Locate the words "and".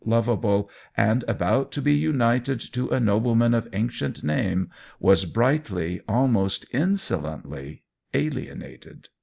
0.97-1.23